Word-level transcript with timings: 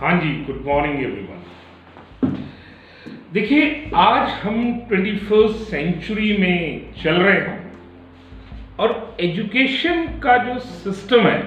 हाँ 0.00 0.10
जी 0.20 0.28
good 0.44 0.62
morning 0.66 1.02
everyone 1.02 2.36
देखिए, 3.32 3.90
आज 3.94 4.28
हम 4.42 4.78
ट्वेंटी 4.88 5.16
फ़र्स्ट 5.16 5.56
सेंचुरी 5.70 6.36
में 6.36 6.92
चल 7.02 7.20
रहे 7.22 7.40
हैं 7.40 7.72
और 8.78 9.16
एजुकेशन 9.20 10.02
का 10.20 10.36
जो 10.36 10.58
सिस्टम 10.60 11.26
है, 11.26 11.40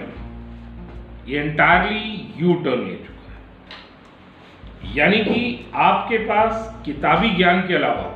ये 1.27 1.39
एंटायरली 1.39 2.34
यू 2.38 2.53
टर्न 2.53 2.85
ले 2.88 2.95
चुका 2.95 3.31
है। 3.31 4.95
यानी 4.97 5.23
कि 5.23 5.65
आपके 5.73 6.17
पास 6.17 6.83
किताबी 6.85 7.29
ज्ञान 7.29 7.61
के 7.67 7.75
अलावा 7.75 8.07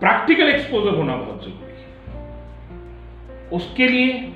प्रैक्टिकल 0.00 0.48
एक्सपोजर 0.48 0.96
होना 0.96 1.16
बहुत 1.16 1.44
ज़रूरी 1.44 1.72
है। 1.72 3.48
उसके 3.50 3.88
लिए 3.88 4.32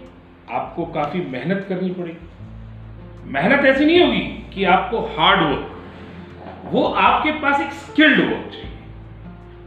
आपको 0.50 0.86
काफ़ी 0.92 1.20
मेहनत 1.30 1.66
करनी 1.68 1.90
पड़ेगी। 1.90 2.28
मेहनत 3.24 3.64
ऐसी 3.64 3.84
नहीं 3.84 4.00
होगी 4.00 4.44
कि 4.54 4.64
आपको 4.64 5.00
हार्ड 5.00 5.40
वर्क 5.40 5.68
वो 6.64 6.84
आपके 6.84 7.32
पास 7.32 7.60
एक 7.60 7.72
स्किल्ड 7.72 8.20
वर्क 8.20 8.52
चाहिए, 8.52 8.68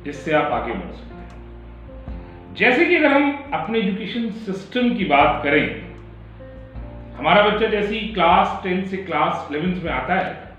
जिससे 0.06 0.34
आप 0.34 0.52
आगे 0.52 0.74
बढ़ 0.74 0.92
सकते 0.92 1.16
हैं। 1.16 2.54
जैसे 2.54 2.86
कि 2.86 2.96
अगर 2.96 3.14
हम 3.14 3.50
अपने 3.54 3.80
एजुकेशन 3.80 4.30
सिस्टम 4.30 4.96
की 4.96 5.06
बात 5.06 5.44
करें, 5.44 5.86
हमारा 7.18 7.42
बच्चा 7.42 7.68
जैसे 7.68 7.96
ही 7.96 8.08
क्लास 8.08 8.60
टेंथ 8.64 8.86
से 8.86 8.98
क्लास 8.98 9.48
इलेवेंथ 9.52 9.84
में 9.84 9.92
आता 9.92 10.14
है, 10.14 10.54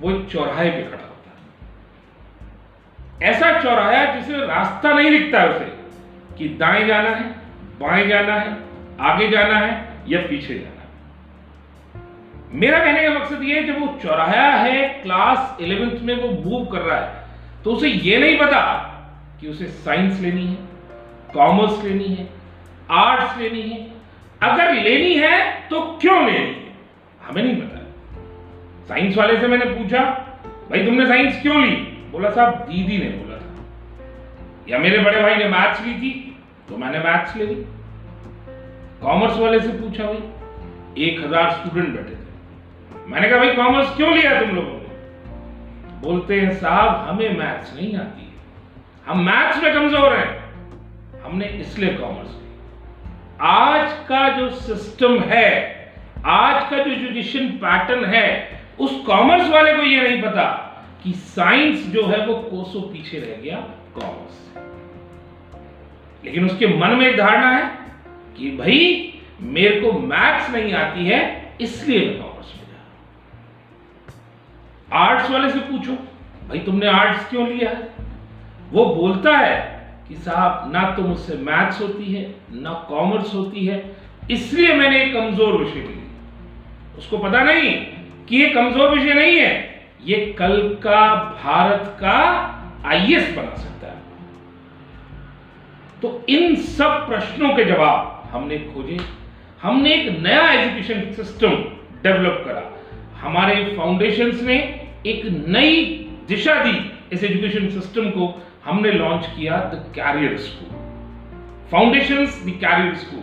वो 0.00 0.10
एक 0.10 0.28
चौराहे 0.28 0.70
पे 0.70 0.82
खड़ा 0.82 0.90
होता 0.90 1.30
है। 1.30 1.36
ऐसा 3.30 3.60
चौराहा 3.60 4.14
जिसे 4.14 4.36
रास्ता 4.36 4.92
नहीं 4.92 5.10
दिखता 5.10 5.40
है 5.40 5.50
उसे, 5.50 5.72
कि 6.38 6.48
दाएँ 6.48 6.86
जाना 6.86 7.10
है, 7.10 7.34
बाएँ 7.80 8.08
जाना 8.08 8.34
है, 8.34 8.58
आगे 9.00 9.28
जाना 9.28 9.58
है 9.58 9.88
या 10.08 10.20
पीछे 10.20 10.54
जाना 10.54 10.70
है। 10.70 10.77
मेरा 12.52 12.78
कहने 12.78 13.02
का 13.02 13.10
मकसद 13.10 13.42
ये 13.42 13.54
है, 13.54 13.66
जब 13.66 13.80
वो 13.80 13.86
चौराहा 14.02 14.50
है 14.56 14.88
क्लास 15.02 15.60
इलेवेंथ 15.60 16.00
में 16.02 16.14
वो 16.16 16.28
मूव 16.42 16.64
कर 16.66 16.80
रहा 16.80 16.98
है 16.98 17.26
तो 17.64 17.72
उसे 17.72 17.88
ये 17.88 18.18
नहीं 18.18 18.38
पता 18.38 18.60
कि 19.40 19.48
उसे 19.48 19.66
साइंस 19.66 20.20
लेनी 20.20 20.46
है 20.46 20.56
कॉमर्स 21.34 21.84
लेनी 21.84 22.04
है 22.06 22.28
आर्ट्स 22.90 23.36
लेनी 23.38 23.62
है। 23.62 23.86
अगर 24.42 24.72
लेनी 24.74 25.14
है 25.14 25.40
तो 25.70 25.80
क्यों 26.00 26.24
लेनी 26.26 26.38
है? 26.38 26.72
हमें 27.22 27.42
नहीं 27.42 27.56
पता। 27.56 27.78
साइंस 28.88 29.16
वाले 29.16 29.38
से 29.40 29.46
मैंने 29.46 29.64
पूछा, 29.66 30.02
भाई, 30.70 30.84
तुमने 30.84 31.06
साइंस 31.06 31.40
क्यों 31.42 31.60
ली? 31.62 31.74
बोला, 32.12 32.30
साहब, 32.30 32.54
दीदी 32.68 32.98
ने 32.98 33.08
बोला 33.10 33.36
था। 33.36 33.64
या 34.68 34.78
मेरे 34.78 34.98
बड़े 34.98 35.22
भाई 35.22 35.34
ने 35.36 35.48
मैथ्स 35.48 35.80
ली 35.86 35.94
थी 35.94 36.12
तो 36.68 36.76
मैंने 36.76 36.98
मैथ्स 37.00 37.36
ले 37.36 37.46
ली। 37.46 37.54
कॉमर्स 39.02 39.36
वाले 39.38 39.60
से 39.60 39.68
पूछा, 39.70 40.04
भाई, 40.04 41.02
एक 41.02 41.20
हज़ार 41.20 41.50
स्टूडेंट 41.52 41.88
बैठे 41.88 42.10
थे। 42.12 42.27
मैंने 43.06 43.28
कहा, 43.28 43.38
भाई 43.38 43.54
कॉमर्स 43.54 43.96
क्यों 43.96 44.12
लिया 44.14 44.40
तुम 44.40 44.50
लोगों 44.50 44.72
ने? 44.72 44.88
बोलते 46.00 46.40
हैं, 46.40 46.54
साहब, 46.54 47.08
हमें 47.08 47.38
मैथ्स 47.38 47.76
नहीं 47.76 47.96
आती 47.96 48.24
हम 49.06 49.20
मैथ्स 49.20 49.62
में 49.62 49.74
कमज़ोर 49.74 50.16
हैं। 50.16 50.38
हमने 51.22 51.46
इसलिए 51.46 51.94
कॉमर्स 51.94 52.28
ली 52.28 52.48
आज 53.40 53.92
का 53.92 54.28
जो 54.28 54.50
सिस्टम 54.50 55.18
है, 55.20 55.50
आज 56.26 56.70
का 56.70 56.76
जो 56.78 56.90
एजुकेशन 56.90 57.48
पैटर्न 57.48 58.04
है, 58.04 58.60
उस 58.78 59.04
कॉमर्स 59.06 59.48
वाले 59.50 59.74
को 59.74 59.82
यह 59.82 60.02
नहीं 60.02 60.22
पता 60.22 60.44
कि 61.04 61.12
साइंस 61.12 61.86
जो 61.86 62.06
है 62.06 62.26
वो 62.26 62.34
कोसों 62.34 62.80
पीछे 62.80 63.18
रह 63.18 63.42
गया 63.42 63.56
कॉमर्स 63.94 64.54
लेकिन 66.24 66.46
उसके 66.46 66.66
मन 66.66 66.90
में 66.90 67.06
एक 67.06 67.18
धारणा 67.18 67.50
है 67.50 67.70
कि, 68.38 68.50
भाई, 68.50 69.12
मेरे 69.40 69.80
को 69.80 69.92
मैथ्स 69.92 70.50
नहीं 70.50 70.72
आती 70.72 71.06
है, 71.06 71.52
इसलिए 71.60 72.06
मैं 72.10 72.27
आर्ट्स 74.92 75.30
वाले 75.30 75.50
से 75.50 75.58
पूछो, 75.58 75.92
भाई, 76.48 76.58
तुमने 76.58 76.86
आर्ट्स 76.86 77.28
क्यों 77.30 77.48
लिया 77.48 77.70
है? 77.70 77.88
वो 78.72 78.84
बोलता 78.84 79.36
है 79.36 79.56
कि, 80.08 80.14
साहब, 80.14 80.70
ना 80.72 80.82
तो 80.90 81.02
मुझसे 81.02 81.34
मैथ्स 81.34 81.80
होती 81.80 82.12
है, 82.12 82.34
ना 82.52 82.72
कॉमर्स 82.88 83.34
होती 83.34 83.66
है, 83.66 83.96
इसलिए 84.30 84.74
मैंने 84.74 85.02
एक 85.04 85.14
कमज़ोर 85.14 85.56
विषय 85.56 85.80
ली 85.80 85.96
उसको 86.98 87.18
पता 87.18 87.42
नहीं 87.42 87.70
कि 88.26 88.36
ये 88.36 88.48
कमज़ोर 88.48 88.90
विषय 88.90 89.14
नहीं 89.14 89.36
है, 89.36 89.52
ये 90.04 90.16
कल 90.38 90.78
का 90.82 91.14
भारत 91.44 91.96
का 92.00 92.18
आईएएस 92.86 93.36
बना 93.36 93.54
सकता 93.56 93.86
है। 93.86 93.96
तो 96.02 96.24
इन 96.28 96.54
सब 96.56 97.06
प्रश्नों 97.08 97.54
के 97.56 97.64
जवाब 97.64 98.28
हमने 98.32 98.58
खोजे। 98.58 98.98
हमने 99.62 99.94
एक 99.94 100.18
नया 100.22 100.50
एजुकेशन 100.52 101.12
सिस्टम 101.12 101.54
डेवलप 102.02 102.42
करा। 102.46 102.60
हमारे 103.20 103.54
फाउंडेशंस 103.76 104.42
ने 104.42 104.56
एक 105.06 105.22
नई 105.48 105.74
दिशा 106.28 106.54
दी 106.64 106.78
इस 107.12 107.24
एजुकेशन 107.24 107.68
सिस्टम 107.70 108.10
को। 108.10 108.34
हमने 108.64 108.90
लॉन्च 108.92 109.26
किया 109.26 109.56
the 109.74 109.84
career 109.94 110.36
school 110.38 110.76
foundation 111.70 112.26
the 112.26 112.58
career 112.60 112.94
school 112.94 113.22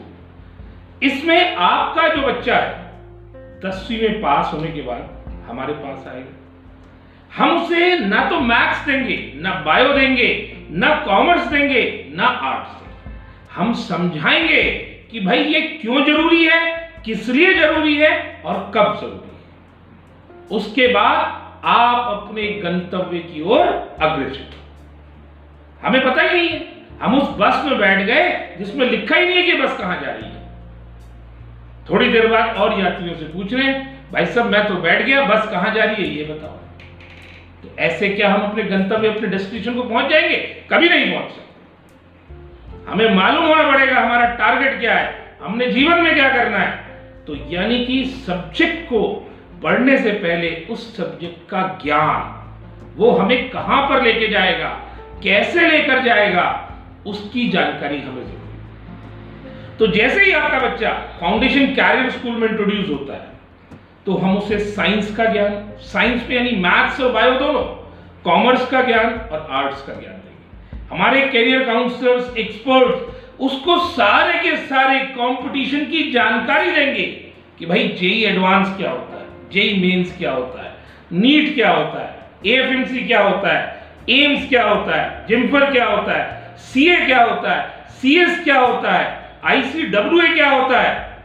इसमें 1.03 1.55
आपका 1.55 2.07
जो 2.07 2.21
बच्चा 2.21 2.55
है, 2.55 2.73
दसवीं 3.65 3.99
में 4.01 4.21
पास 4.21 4.53
होने 4.53 4.71
के 4.71 4.81
बाद 4.81 5.43
हमारे 5.47 5.73
पास 5.73 6.07
आएगा। 6.07 6.33
हम 7.31 7.57
उसे 7.57 7.99
ना 7.99 8.23
तो 8.29 8.39
मैथ्स 8.39 8.85
देंगे, 8.85 9.17
ना 9.35 9.53
बायो 9.65 9.93
देंगे, 9.93 10.29
ना 10.71 10.89
कॉमर्स 11.05 11.47
देंगे, 11.47 11.83
ना 12.15 12.23
आर्ट्स 12.23 12.71
देंगे। 12.71 13.19
हम 13.53 13.73
समझाएँगे 13.73 14.63
कि 15.11 15.19
भाई 15.19 15.43
ये 15.43 15.61
क्यों 15.61 16.03
ज़रूरी 16.05 16.43
है, 16.45 16.91
किस 17.05 17.29
लिए 17.29 17.53
ज़रूरी 17.53 17.95
है 17.95 18.41
और 18.45 18.71
कब 18.75 18.97
ज़रूरी 19.01 19.27
है। 19.27 19.34
उसके 20.51 20.87
बाद 20.87 21.45
आप 21.65 22.23
अपने 22.23 22.43
गंतव्य 22.43 23.19
की 23.19 23.41
ओर 23.41 23.67
अग्रसर। 24.01 24.49
हमें 25.87 26.03
पता 26.03 26.21
ही 26.21 26.37
नहीं 26.37 26.49
है। 26.49 26.67
हम 27.01 27.17
उस 27.17 27.29
बस 27.39 27.65
में 27.65 27.79
बैठ 27.79 27.99
गए 27.99 28.55
जिसमें 28.59 28.89
लिखा 28.89 29.15
ही 29.15 29.25
नहीं 29.25 29.35
है 29.35 29.43
कि 29.43 29.53
बस 29.53 29.77
कहाँ 29.77 30.01
जा 30.01 30.11
रही 30.11 30.25
है। 30.25 30.35
थोड़ी 31.89 32.09
देर 32.09 32.27
बाद 32.27 32.55
और 32.55 32.79
यात्रियों 32.79 33.15
से 33.15 33.25
पूछ 33.25 33.53
रहे 33.53 33.63
हैं, 33.63 34.11
भाई 34.11 34.25
साहब, 34.25 34.47
मैं 34.47 34.67
तो 34.67 34.73
बैठ 34.73 35.01
गया, 35.01 35.25
बस 35.25 35.47
कहाँ 35.51 35.73
जा 35.73 35.83
रही 35.83 35.95
है? 35.95 36.15
ये 36.15 36.23
बताओ। 36.23 36.51
तो 37.63 37.77
ऐसे 37.79 38.09
क्या 38.09 38.33
हम 38.33 38.41
अपने 38.41 38.63
गंतव्य, 38.63 39.07
अपने 39.07 39.27
डेस्टिनेशन 39.27 39.73
को 39.73 39.83
पहुँच 39.83 40.05
जाएँगे? 40.05 40.35
कभी 40.69 40.89
नहीं 40.89 41.11
पहुँच 41.11 41.31
सकते। 41.31 41.45
हमें 42.91 43.15
मालूम 43.15 43.45
होना 43.45 43.71
पड़ेगा 43.71 43.99
हमारा 43.99 44.35
टारगेट 44.35 44.79
क्या 44.79 44.93
है। 44.93 45.35
हमने 45.41 45.67
जीवन 45.67 46.01
में 46.01 46.15
क्या 46.15 46.29
करना 46.29 46.57
है। 46.57 46.85
तो 47.27 47.35
यानी 47.35 47.85
कि 47.85 48.05
सब्जेक्ट 48.05 48.85
को 48.85 49.31
पढ़ने 49.63 49.97
से 49.97 50.11
पहले 50.13 50.49
उस 50.69 50.95
सब्जेक्ट 50.97 51.49
का 51.49 51.61
ज्ञान, 51.83 52.31
वो 52.97 53.11
हमें 53.11 53.49
कहाँ 53.49 53.81
पर 53.89 54.03
लेके 54.03 54.27
जाएगा, 54.27 54.69
कैसे 55.23 55.67
लेकर 55.67 56.03
जाएगा, 56.03 56.47
उसकी 57.07 57.47
जानकारी 57.49 57.99
हमें 57.99 58.23
ज़रूरी 58.23 58.33
तो 59.79 59.87
जैसे 59.87 60.23
ही 60.25 60.31
आपका 60.33 60.59
बच्चा 60.59 60.91
फाउंडेशन 61.19 61.65
कैरियर 61.75 62.09
स्कूल 62.09 62.35
में 62.35 62.47
इंट्रोड्यूस 62.47 62.89
होता 62.89 63.13
है 63.13 63.33
तो 64.05 64.13
हम 64.15 64.37
उसे 64.37 64.59
साइंस 64.59 65.15
का 65.15 65.25
ज्ञान 65.25 65.53
साइंस 65.83 66.27
में 66.29 66.35
यानी 66.35 66.51
मैथ्स 66.61 67.01
और 67.01 67.11
बायो 67.11 67.31
दोनों 67.39 67.63
कॉमर्स 68.23 68.65
का 68.69 68.81
ज्ञान 68.81 69.13
और 69.31 69.47
आर्ट्स 69.51 69.81
का 69.81 69.93
ज्ञान 69.93 70.13
देंगे। 70.15 70.85
हमारे 70.87 71.21
कैरियर 71.27 71.63
काउंसलर्स 71.63 72.37
एक्सपर्ट 72.37 73.41
उसको 73.41 73.77
सारे 73.87 74.39
के 74.39 74.55
सारे 74.57 74.99
कंपटीशन 75.11 75.85
की 75.85 76.11
जानकारी 76.11 76.71
देंगे 76.71 77.03
कि 77.59 77.65
भाई 77.65 77.87
जेई 77.99 78.23
एडवांस 78.25 78.75
क्या 78.77 78.91
होता 78.91 79.11
है। 79.11 79.14
जेई 79.51 79.79
मेंस 79.81 80.17
क्या 80.17 80.31
होता 80.31 80.63
है? 80.63 80.75
नीट 81.13 81.55
क्या 81.55 81.71
होता 81.71 82.01
है? 82.01 82.15
एएफएमसी 82.45 82.99
क्या 82.99 83.21
होता 83.21 83.57
है? 83.57 83.75
एम्स 84.09 84.49
क्या 84.49 84.69
होता 84.69 85.01
है? 85.01 85.27
जिम्फर 85.27 85.71
क्या 85.71 85.85
होता 85.85 86.11
है? 86.11 86.57
सीए 86.57 87.05
क्या 87.05 87.23
होता 87.23 87.53
है? 87.53 87.85
सीएस 87.89 88.43
क्या 88.43 88.59
होता 88.59 88.91
है? 88.91 89.31
आईसीडब्ल्यू 89.43 90.35
क्या 90.35 90.49
होता 90.49 90.81
है? 90.81 91.17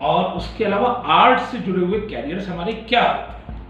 और 0.00 0.24
उसके 0.24 0.64
अलावा 0.64 0.88
आर्ट 1.06 1.40
से 1.40 1.58
जुड़े 1.58 1.86
हुए 1.86 2.00
कैरियर्स 2.00 2.48
हमारे 2.48 2.72
क्या 2.72 3.02
होते 3.02 3.52
हैं? 3.52 3.62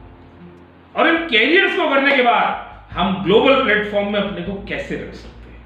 और 0.97 1.09
इन 1.09 1.17
कैरियर्स 1.17 1.77
को 1.77 1.89
करने 1.89 2.17
के 2.17 2.23
बाद 2.23 2.69
हम 2.97 3.25
ग्लोबल 3.25 3.65
प्लेटफॉर्म 3.65 4.13
में 4.13 4.21
अपने 4.21 4.41
को 4.41 4.53
कैसे 4.53 4.95
रख 4.95 5.15
सकते 5.15 5.51
हैं? 5.51 5.65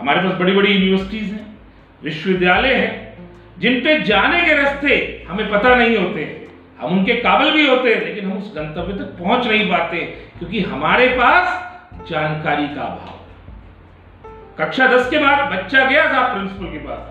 हमारे 0.00 0.20
पास 0.20 0.32
बड़ी 0.32 0.52
बड़ी 0.52 0.72
यूनिवर्सिटीज 0.72 1.32
हैं, 1.32 1.56
विश्वविद्यालय 2.02 2.74
हैं, 2.74 3.14
जिन 3.58 3.80
पे 3.80 4.00
जाने 4.00 4.44
के 4.44 4.54
रास्ते 4.54 5.26
हमें 5.28 5.50
पता 5.50 5.74
नहीं 5.74 5.96
होते 5.96 6.49
हम 6.80 6.98
उनके 6.98 7.14
काबिल 7.22 7.50
भी 7.52 7.66
होते 7.66 7.94
हैं 7.94 8.04
लेकिन 8.04 8.24
हम 8.24 8.36
उस 8.38 8.52
गंतव्य 8.56 8.92
तक 8.94 9.16
पहुँच 9.18 9.46
नहीं 9.46 9.68
पाते, 9.70 9.98
क्योंकि 10.38 10.60
हमारे 10.64 11.06
पास 11.16 12.08
जानकारी 12.10 12.66
का 12.68 12.82
अभाव 12.82 13.18
कक्षा 14.58 14.86
दस 14.86 15.08
के 15.10 15.18
बाद 15.18 15.38
बच्चा 15.52 15.84
गया 15.84 16.04
था 16.12 16.22
प्रिंसिपल 16.32 16.66
के 16.66 16.78
पास। 16.78 17.02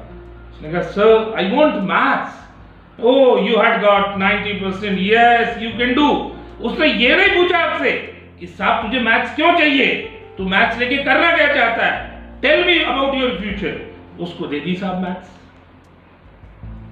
उसने 0.54 0.72
कहा 0.72 0.82
sir 0.82 1.34
I 1.38 1.50
want 1.52 1.76
maths 1.90 3.04
oh 3.04 3.12
you 3.40 3.58
had 3.58 3.82
got 3.82 4.16
90 4.22 4.54
percent 4.62 4.98
yes 5.02 5.58
you 5.62 5.70
can 5.78 5.94
do 5.96 6.08
उसने 6.62 6.88
ये 6.88 7.16
नहीं 7.16 7.36
पूछा 7.36 7.58
आपसे 7.58 7.92
कि 8.40 8.48
साहब, 8.48 8.84
तुझे 8.84 9.00
मैथ्स 9.00 9.36
क्यों 9.36 9.52
चाहिए? 9.58 9.96
तू 10.38 10.44
मैथ्स 10.46 10.78
लेके 10.80 10.98
करना 11.04 11.36
क्या 11.36 11.48
चाहता 11.56 11.86
है? 11.86 12.42
Tell 12.42 12.66
me 12.66 12.80
about 12.82 13.16
your 13.16 13.38
future 13.42 14.22
उसको 14.24 14.48
दे 14.48 14.60
दी 14.60 14.74
साहब 14.76 15.02
मैथ्स 15.04 15.38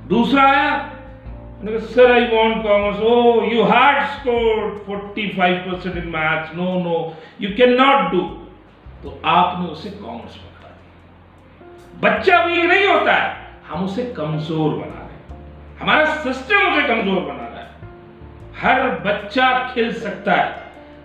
दूसरा 0.10 0.44
आया 0.44 0.70
मैंने 1.58 1.78
कहा 1.78 1.88
sir 1.88 2.12
I 2.12 2.26
want 2.32 2.64
commerce 2.64 3.00
oh 3.02 3.44
you 3.52 3.64
had 3.66 4.02
scored 4.10 4.74
45% 4.88 5.98
in 5.98 6.08
maths 6.16 6.54
no 6.56 6.68
no 6.82 6.98
you 7.42 7.50
can 7.58 7.74
not 7.76 8.12
do 8.12 8.22
तो 9.04 9.20
आपने 9.28 9.68
उसे 9.70 9.90
कॉमर्स 9.92 10.36
पकड़ा 10.36 10.70
दिया। 10.70 12.02
बच्चा 12.04 12.44
वीक 12.44 12.66
नहीं 12.66 12.86
होता 12.88 13.14
है, 13.14 13.36
हम 13.68 13.86
उसे 13.86 14.04
कमज़ोर 14.18 14.70
बना 14.72 15.00
रहे 15.00 15.16
हैं। 15.16 15.80
हमारा 15.80 16.06
सिस्टम 16.24 16.72
उसे 16.72 16.88
कमज़ोर 16.88 17.22
बना 17.22 17.46
रहा 17.46 17.60
है। 17.60 17.68
हर 18.62 18.90
बच्चा 19.02 19.48
खिल 19.74 19.92
सकता 19.96 20.34
है। 20.34 20.50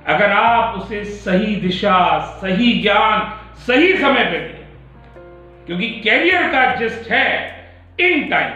अगर 0.07 0.33
आप 0.33 0.79
उसे 0.79 1.05
सही 1.05 1.57
दिशा, 1.57 1.97
सही 2.41 2.73
ज्ञान, 2.83 3.21
सही 3.67 3.93
समय 3.97 4.25
पे 4.25 4.39
दें, 4.39 4.67
क्योंकि 5.67 5.89
कैरियर 6.05 6.49
का 6.53 6.65
जिस्ट 6.77 7.11
है 7.11 7.29
इन 8.01 8.29
टाइम 8.31 8.51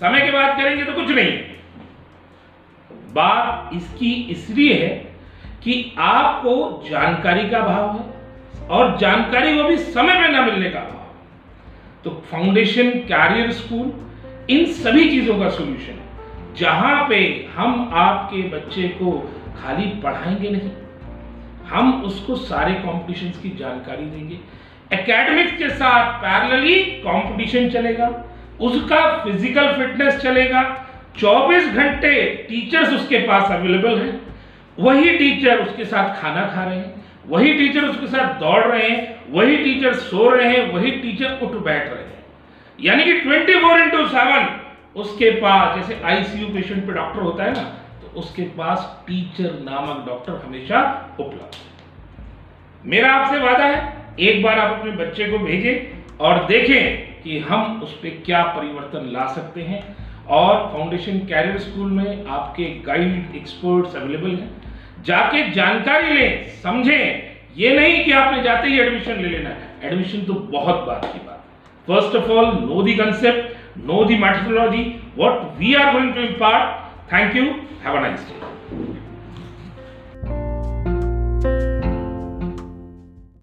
समय 0.00 0.20
की 0.20 0.30
बात 0.30 0.56
करेंगे 0.58 0.84
तो 0.84 0.92
कुछ 0.92 1.10
नहीं। 1.10 1.32
बात 3.14 3.70
इसकी 3.74 4.12
इसलिए 4.30 4.74
है 4.74 4.88
कि 5.62 5.94
आपको 5.98 6.54
जानकारी 6.88 7.48
का 7.50 7.60
भाव 7.60 7.96
है 7.96 8.66
और 8.68 8.96
जानकारी 8.98 9.52
वो 9.52 9.68
भी 9.68 9.76
समय 9.76 10.14
पे 10.16 10.28
ना 10.32 10.42
मिलने 10.42 10.70
का 10.70 10.80
भाव 10.80 11.04
तो 12.04 12.10
फाउंडेशन 12.30 12.90
कैरियर 13.08 13.50
स्कूल 13.52 13.92
इन 14.50 14.66
सभी 14.74 15.08
चीज़ों 15.10 15.38
का 15.38 15.48
सोल्यूशन 15.50 16.02
जहाँ 16.56 17.06
पे 17.08 17.18
हम 17.54 17.90
आपके 17.94 18.42
बच्चे 18.50 18.88
को 19.00 19.12
खाली 19.56 19.86
पढ़ाएँगे 20.02 20.50
नहीं, 20.50 20.70
हम 21.66 22.02
उसको 22.04 22.36
सारे 22.36 22.74
कॉम्पिटिशन 22.76 23.28
की 23.40 23.56
जानकारी 23.58 24.04
देंगे। 24.04 24.38
एकेडमिक्स 24.92 25.58
के 25.58 25.68
साथ 25.70 26.12
पैरेलली 26.22 26.80
कंपटीशन 27.02 27.68
चलेगा। 27.70 28.08
उसका 28.60 29.00
फ़िज़िकल 29.24 29.72
फिटनेस 29.76 30.20
चलेगा। 30.20 30.62
24 31.18 31.66
घंटे 31.66 32.12
टीचर्स 32.48 32.92
उसके 32.94 33.18
पास 33.18 33.50
अवेलेबल 33.50 33.98
हैं। 33.98 34.20
वही 34.78 35.16
टीचर 35.18 35.58
उसके 35.58 35.84
साथ 35.84 36.20
खाना 36.20 36.46
खा 36.46 36.64
रहे 36.64 36.78
हैं। 36.78 36.94
वही 37.28 37.52
टीचर 37.54 37.84
उसके 37.84 38.06
साथ 38.06 38.38
दौड़ 38.40 38.62
रहे 38.64 38.88
हैं। 38.88 39.32
वही 39.32 39.56
टीचर 39.56 39.94
सो 39.94 40.28
रहे 40.30 40.48
हैं। 40.48 40.72
वही 40.72 40.90
टीचर 40.92 41.38
उठ 41.42 41.62
बैठ 41.64 41.88
रहे 41.88 42.02
हैं। 42.02 42.24
यानी 42.78 43.04
कि 43.04 43.12
24 43.20 43.60
फोर 43.62 43.80
इंटू 43.80 44.06
सेवन 44.08 44.48
उसके 44.96 45.30
पास, 45.32 45.76
जैसे 45.76 46.00
आईसीयू 46.04 46.46
पेशेंट 46.48 46.86
पे 46.86 46.92
डॉक्टर 46.92 47.20
होता 47.20 47.44
है 47.44 47.52
ना 47.52 47.62
तो 48.02 48.18
उसके 48.20 48.42
पास 48.58 49.04
टीचर 49.06 49.58
नामक 49.64 50.06
डॉक्टर 50.06 50.40
हमेशा 50.46 50.80
उपलब्ध 51.20 51.54
है। 51.54 51.74
मेरा 52.84 53.12
आपसे 53.12 53.38
वादा 53.38 53.64
है, 53.64 53.92
एक 54.20 54.42
बार 54.42 54.58
आप 54.58 54.78
अपने 54.78 54.90
बच्चे 54.94 55.24
को 55.24 55.38
भेजें 55.38 56.16
और 56.18 56.44
देखें 56.46 57.15
कि 57.26 57.38
हम 57.46 57.80
उस 57.82 57.92
पर 58.00 58.22
क्या 58.26 58.42
परिवर्तन 58.56 59.08
ला 59.12 59.26
सकते 59.34 59.62
हैं 59.62 59.80
और 60.34 60.56
फाउंडेशन 60.72 61.18
कैरियर 61.28 61.58
स्कूल 61.60 61.90
में 61.92 62.26
आपके 62.28 62.64
गाइड 62.86 63.34
एक्सपर्ट्स 63.36 63.96
अवेलेबल 63.96 64.30
हैं। 64.30 65.02
जाके 65.04 65.42
जानकारी 65.52 66.12
लें, 66.14 66.48
समझें। 66.62 67.34
ये 67.56 67.74
नहीं 67.76 68.04
कि 68.04 68.12
आपने 68.12 68.42
जाते 68.42 68.68
ही 68.68 68.78
एडमिशन 68.80 69.20
ले 69.22 69.28
लेना। 69.28 69.50
एडमिशन 69.84 70.24
तो 70.24 70.34
बहुत 70.52 70.86
बात 70.86 71.04
की 71.12 71.26
बात 71.26 71.44
first 71.88 72.16
of 72.16 72.30
all 72.30 72.52
know 72.60 72.82
the 72.82 72.94
concept 72.94 73.78
know 73.86 74.04
the 74.04 74.18
methodology 74.18 74.84
what 75.18 75.42
we 75.58 75.74
are 75.74 75.92
going 75.92 76.14
to 76.14 76.20
impart 76.22 77.12
thank 77.12 77.36
you 77.36 77.44
have 77.84 77.96
a 77.96 78.00
nice 78.00 78.28
day 78.28 78.55